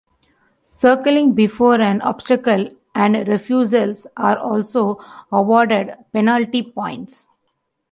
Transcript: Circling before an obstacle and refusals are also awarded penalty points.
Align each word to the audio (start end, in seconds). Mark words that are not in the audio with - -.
Circling 0.63 1.33
before 1.33 1.79
an 1.79 2.01
obstacle 2.01 2.69
and 2.95 3.27
refusals 3.27 4.07
are 4.17 4.35
also 4.35 4.97
awarded 5.31 5.91
penalty 6.11 6.63
points. 6.63 7.27